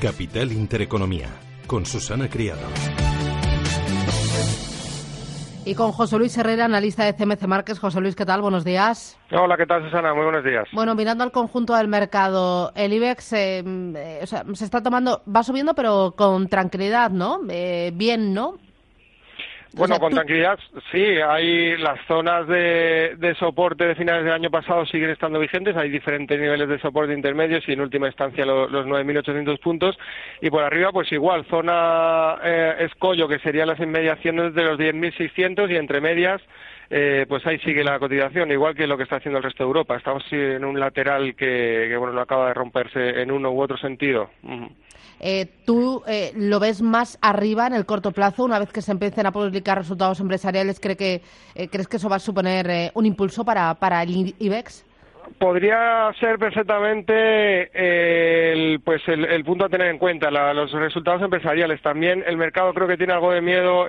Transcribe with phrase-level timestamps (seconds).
[0.00, 1.28] Capital Intereconomía,
[1.66, 2.60] con Susana Criado.
[5.64, 7.80] Y con José Luis Herrera, analista de CMC Márquez.
[7.80, 8.40] José Luis, ¿qué tal?
[8.40, 9.18] Buenos días.
[9.32, 10.14] Hola, ¿qué tal, Susana?
[10.14, 10.68] Muy buenos días.
[10.72, 13.64] Bueno, mirando al conjunto del mercado, el IBEX eh,
[13.96, 17.40] eh, se está tomando, va subiendo, pero con tranquilidad, ¿no?
[17.48, 18.56] Eh, bien, ¿no?
[19.78, 20.58] Bueno, con tranquilidad,
[20.90, 25.88] sí, hay las zonas de, soporte de finales del año pasado siguen estando vigentes, hay
[25.88, 29.96] diferentes niveles de soporte intermedios y en última instancia los, 9.800 puntos
[30.40, 35.70] y por arriba pues igual, zona eh, escollo que serían las inmediaciones de los 10.600
[35.70, 36.42] y entre medias
[36.90, 39.68] eh, pues ahí sigue la cotización, igual que lo que está haciendo el resto de
[39.68, 39.96] Europa.
[39.96, 44.30] Estamos en un lateral que, bueno, no acaba de romperse en uno u otro sentido.
[45.20, 48.92] Eh, ¿Tú eh, lo ves más arriba en el corto plazo, una vez que se
[48.92, 50.80] empiecen a publicar resultados empresariales?
[50.80, 51.22] ¿cree que,
[51.54, 54.84] eh, ¿Crees que eso va a suponer un impulso para, el IBEX?
[55.38, 61.82] podría ser perfectamente el, pues el, punto a tener en cuenta, los resultados empresariales.
[61.82, 63.86] También el mercado creo que tiene algo de miedo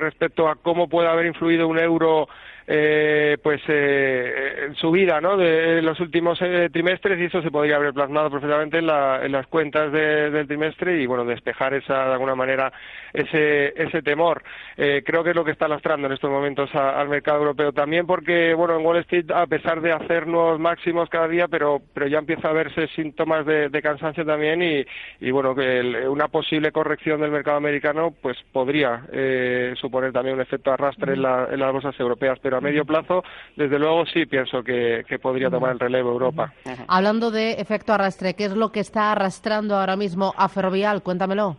[0.00, 2.28] respecto a cómo puede haber influido un euro
[2.66, 5.36] eh, pues eh, en su vida ¿no?
[5.36, 9.92] de los últimos eh, trimestres y eso se podría haber plasmado perfectamente en, las cuentas
[9.92, 12.72] del trimestre y bueno despejar esa de alguna manera
[13.12, 14.42] ese ese temor
[14.76, 18.06] eh, creo que es lo que está lastrando en estos momentos al mercado europeo también
[18.06, 22.06] porque bueno en Wall Street a pesar de hacer nuevos máximos cada día pero pero
[22.06, 24.86] ya empieza a verse síntomas de, cansancio también y,
[25.20, 29.02] y bueno que una posible corrección del mercado americano pues podría
[29.76, 33.22] suponer también un efecto arrastre en, en las bolsas europeas pero a medio plazo,
[33.56, 36.52] desde luego sí pienso que, podría tomar el relevo Europa.
[36.88, 41.02] Hablando de efecto arrastre, ¿qué es lo que está arrastrando ahora mismo a Ferrovial?
[41.02, 41.56] Cuéntamelo.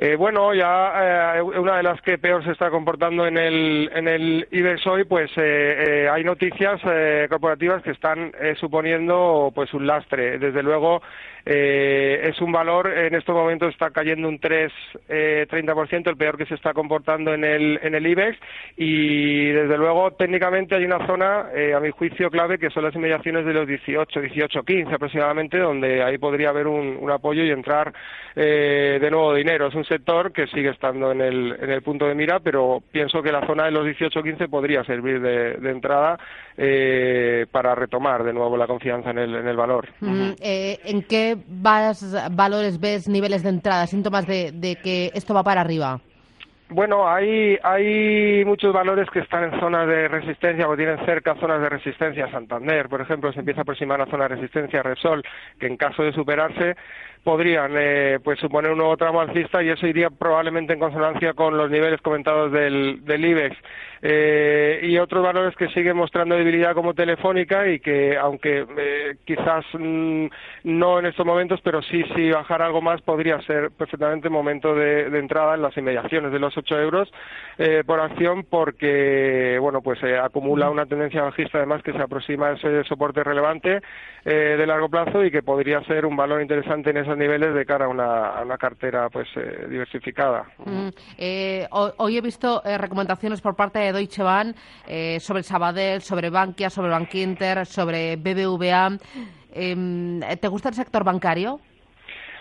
[0.00, 4.06] Eh, bueno, ya eh, una de las que peor se está comportando en el, en
[4.06, 6.80] el IBEX hoy, pues eh, hay noticias
[7.28, 10.38] corporativas que están suponiendo pues un lastre.
[10.38, 11.02] Desde luego,
[11.50, 14.70] eh, es un valor, en estos momentos está cayendo un 3,
[15.08, 18.38] eh, 30%, el peor que se está comportando en el, en el IBEX
[18.76, 22.94] y desde luego técnicamente hay una zona, eh, a mi juicio clave, que son las
[22.94, 27.94] inmediaciones de los 18, 18, 15 aproximadamente, donde ahí podría haber un, apoyo y entrar
[28.36, 29.68] eh, de nuevo dinero.
[29.68, 33.22] Es un sector que sigue estando en el, en el punto de mira, pero pienso
[33.22, 36.18] que la zona de los 18, 15 podría servir de, de entrada
[36.60, 39.88] eh, para retomar de nuevo la confianza en el, en el valor.
[40.00, 45.60] Mm, eh, ¿En qué valores ves niveles de entrada, síntomas de, que esto va para
[45.60, 46.00] arriba?
[46.70, 51.62] Bueno, hay, hay muchos valores que están en zonas de resistencia o tienen cerca zonas
[51.62, 52.30] de resistencia.
[52.30, 55.24] Santander, por ejemplo, se empieza a aproximar a zona de resistencia Repsol,
[55.58, 56.76] que en caso de superarse
[57.24, 61.56] podrían eh, pues suponer un nuevo tramo alcista y eso iría probablemente en consonancia con
[61.56, 63.56] los niveles comentados del, IBEX.
[64.00, 69.64] Eh, y otros valores que siguen mostrando debilidad como Telefónica y que, aunque eh, quizás
[69.74, 70.26] mm,
[70.64, 75.06] no en estos momentos, pero sí, si bajar algo más, podría ser perfectamente momento de,
[75.18, 77.08] entrada en las inmediaciones de los 8 euros
[77.58, 82.52] eh, por acción, porque, bueno, pues acumula una tendencia bajista además que se aproxima a
[82.52, 83.80] ese soporte relevante
[84.24, 87.86] de largo plazo y que podría ser un valor interesante en esos niveles de cara
[87.86, 89.26] a una, cartera pues
[89.70, 90.44] diversificada.
[90.66, 90.88] Mm,
[91.70, 94.54] hoy he visto recomendaciones por parte de Deutsche Bank,
[94.86, 98.98] eh, sobre Sabadell, sobre Bankia, sobre Bankinter, sobre BBVA.
[99.52, 101.60] Em, ¿Te gusta el sector bancario?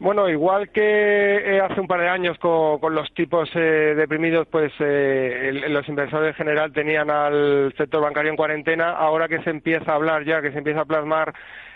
[0.00, 4.72] Bueno, igual que eh, hace un par de años con, los tipos eh, deprimidos, pues
[4.80, 8.92] los inversores en general tenían al sector bancario en cuarentena.
[8.92, 11.34] Ahora que se empieza a hablar ya, que se empieza a plasmar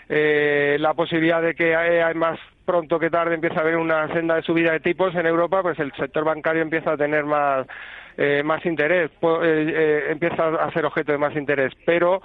[0.09, 4.41] la posibilidad de que hay más pronto que tarde empieza a haber una senda de
[4.41, 7.67] subida de tipos en Europa, pues el sector bancario empieza a tener más
[8.17, 12.21] eh, más interés, eh, eh, empieza a ser objeto de más interés, pero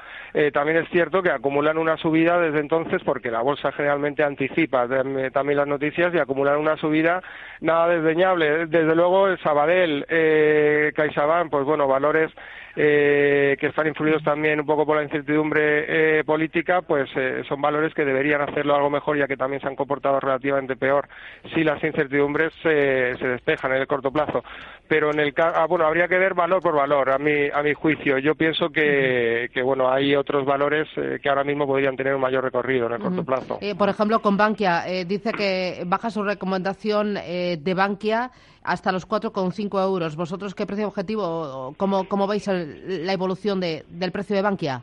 [0.53, 4.87] también es cierto que acumulan una subida desde entonces porque la bolsa generalmente anticipa
[5.33, 7.23] también las noticias y acumulan una subida
[7.61, 8.67] nada desdeñable.
[8.67, 12.31] Desde luego el Sabadell, eh, CaixaBank, pues bueno, valores
[12.75, 17.08] que están influidos también un poco por la incertidumbre política, pues
[17.48, 21.08] son valores que deberían hacerlo algo mejor ya que también se han comportado relativamente peor
[21.55, 24.43] si las incertidumbres se despejan en el corto plazo.
[24.88, 28.19] Pero en el ah, habría que ver valor por valor, a mi, a mi juicio.
[28.19, 32.20] Yo pienso que, que bueno, hay otros valores eh, que ahora mismo podrían tener un
[32.20, 33.58] mayor recorrido en el corto plazo.
[33.61, 38.31] Eh, por ejemplo, con Bankia, eh, dice que baja su recomendación de Bankia
[38.62, 40.16] hasta los 4,5 euros.
[40.16, 44.83] ¿Vosotros qué precio objetivo, cómo, cómo veis la evolución de, del precio de Bankia?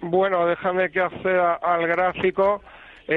[0.00, 2.62] Bueno, déjame que acceda al gráfico.
[3.08, 3.12] a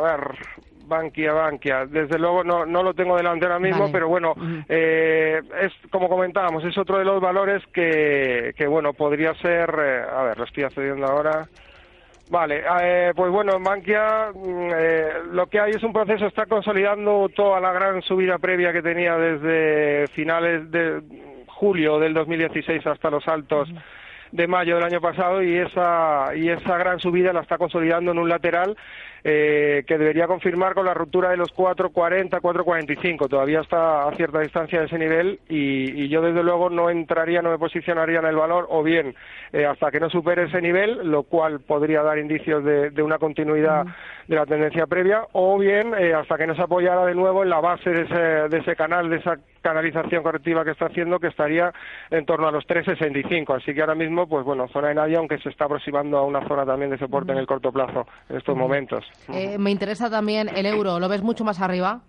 [0.00, 0.38] ver,
[0.86, 1.86] Bankia, Bankia.
[1.86, 4.34] Desde luego no, no lo tengo delante ahora mismo, pero bueno,
[4.68, 10.02] eh, es como comentábamos, es otro de los valores que, que bueno, podría ser, eh,
[10.10, 11.46] a ver, lo estoy accediendo ahora.
[12.30, 16.46] Vale, eh, pues bueno, en Bankia mm, eh, lo que hay es un proceso, está
[16.46, 21.02] consolidando toda la gran subida previa que tenía desde finales de
[21.54, 23.68] julio del 2016 hasta los altos
[24.32, 28.18] de mayo del año pasado y esa, y esa gran subida la está consolidando en
[28.18, 28.76] un lateral
[29.26, 33.26] eh, que debería confirmar con la ruptura de los 4.40, 4.45.
[33.26, 37.50] Todavía está a cierta distancia de ese nivel y, yo desde luego no entraría, no
[37.50, 39.14] me posicionaría en el valor o bien
[39.52, 43.86] eh, hasta que no supere ese nivel, lo cual podría dar indicios de, una continuidad
[44.28, 47.50] de la tendencia previa, o bien eh, hasta que no se apoyara de nuevo en
[47.50, 51.28] la base de ese, de ese canal, de esa canalización correctiva que está haciendo, que
[51.28, 51.72] estaría
[52.10, 53.56] en torno a los 3,65.
[53.56, 56.46] Así que ahora mismo, pues bueno, zona de nadie, aunque se está aproximando a una
[56.46, 59.04] zona también de soporte en el corto plazo en estos momentos.
[59.28, 61.00] Eh, me interesa también el euro.
[61.00, 62.02] ¿Lo ves mucho más arriba?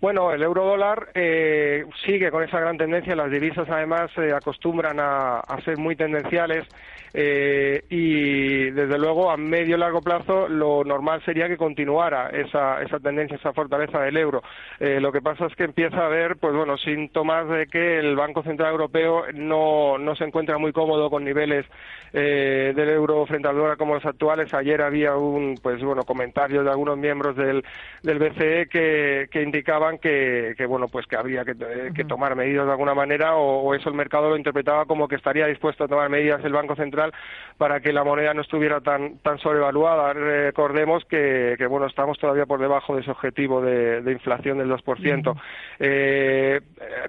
[0.00, 3.16] Bueno, el euro dólar eh, sigue con esa gran tendencia.
[3.16, 6.68] Las divisas, además, se acostumbran a, ser muy tendenciales
[7.12, 12.80] eh, y, desde luego, a medio y largo plazo, lo normal sería que continuara esa,
[12.80, 14.40] esa tendencia, esa fortaleza del euro.
[14.78, 18.14] Eh, lo que pasa es que empieza a haber, pues bueno, síntomas de que el
[18.14, 21.66] Banco Central Europeo no, no se encuentra muy cómodo con niveles
[22.12, 24.54] del euro frente al dólar como los actuales.
[24.54, 27.62] Ayer había un, pues bueno, comentarios de algunos miembros del,
[28.02, 32.72] del BCE que, que indicaban que, bueno pues que habría que, eh, tomar medidas de
[32.72, 36.44] alguna manera o, eso el mercado lo interpretaba como que estaría dispuesto a tomar medidas
[36.44, 37.14] el Banco Central
[37.56, 40.12] para que la moneda no estuviera tan tan sobrevaluada.
[40.12, 45.34] Recordemos que, bueno estamos todavía por debajo de ese objetivo de, inflación del 2%
[45.78, 46.60] eh,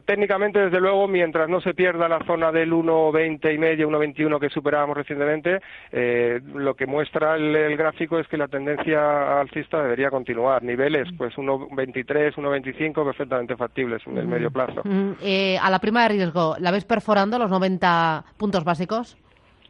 [0.06, 4.50] técnicamente desde luego mientras no se pierda la zona del 1,20 y medio 1,21 que
[4.50, 5.60] superábamos recientemente
[5.92, 10.64] eh, lo que muestra el, gráfico es que la tendencia alcista debería continuar.
[10.64, 12.36] Niveles pues 1,23
[12.74, 14.82] 1,25 perfectamente factibles en el medio plazo.
[15.22, 19.18] Eh, a la prima de riesgo, ¿la ves perforando los 90 puntos básicos?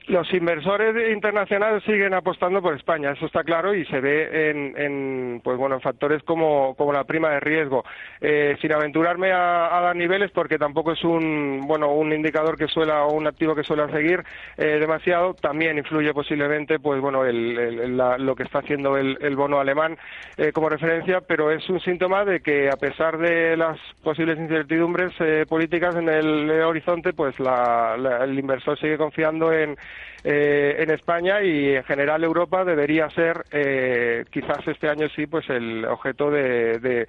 [0.09, 5.55] Los inversores internacionales siguen apostando por España, eso está claro y se ve en, pues
[5.55, 7.85] bueno, en factores como, como la prima de riesgo.
[8.19, 13.03] Eh, sin aventurarme a, dar niveles, porque tampoco es un bueno un indicador que suela
[13.03, 14.23] o un activo que suele seguir
[14.57, 19.95] eh, demasiado, también influye posiblemente, pues bueno, lo que está haciendo el, bono alemán
[20.37, 25.13] eh, como referencia, pero es un síntoma de que a pesar de las posibles incertidumbres
[25.47, 29.77] políticas en el horizonte, pues el inversor sigue confiando en
[30.23, 35.49] eh, en España y en general Europa debería ser eh, quizás este año sí pues
[35.49, 37.07] el objeto de,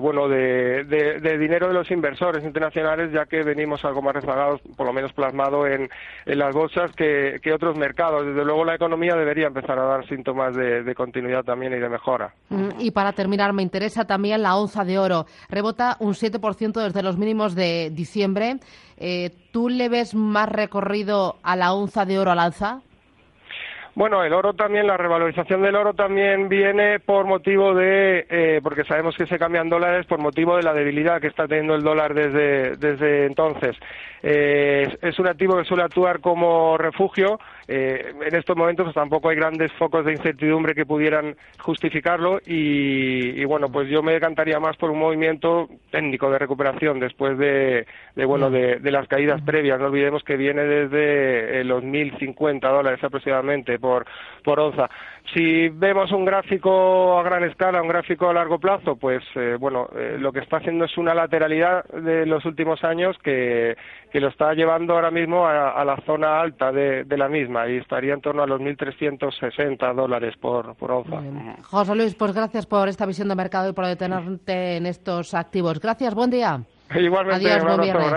[0.00, 0.84] bueno de,
[1.38, 5.66] dinero de los inversores internacionales ya que venimos algo más rezagados por lo menos plasmado
[5.66, 5.88] en,
[6.24, 8.26] las bolsas que, otros mercados.
[8.26, 12.32] Desde luego la economía debería empezar a dar síntomas de, continuidad también y de mejora.
[12.48, 15.26] Mm, y para terminar me interesa también la onza de oro.
[15.48, 18.56] Rebota un 7% desde los mínimos de diciembre.
[18.98, 22.82] Eh, ¿Tú le ves más recorrido a la onza de oro al alza?
[23.96, 28.84] Bueno, el oro también, la revalorización del oro también viene por motivo de, eh, porque
[28.84, 32.12] sabemos que se cambian dólares por motivo de la debilidad que está teniendo el dólar
[32.12, 33.74] desde, desde entonces.
[34.22, 37.38] Eh, es un activo que suele actuar como refugio.
[37.68, 43.44] Eh, en estos momentos pues, tampoco hay grandes focos de incertidumbre que pudieran justificarlo y,
[43.44, 47.86] bueno, pues yo me decantaría más por un movimiento técnico de recuperación después de,
[48.26, 49.80] bueno, de, las caídas previas.
[49.80, 54.04] No olvidemos que viene desde los 1.050 dólares aproximadamente por,
[54.42, 54.90] por onza.
[55.34, 59.88] Si vemos un gráfico a gran escala, un gráfico a largo plazo, pues eh, bueno,
[60.18, 63.76] lo que está haciendo es una lateralidad de los últimos años que,
[64.12, 68.14] que lo está llevando ahora mismo a, la zona alta de, la misma y estaría
[68.14, 71.20] en torno a los 1.360 dólares por, por onza.
[71.62, 75.80] José Luis, pues gracias por esta visión de mercado y por detenerte en estos activos.
[75.80, 76.60] Gracias, buen día.
[76.94, 78.12] Igualmente, Adiós, buen viernes.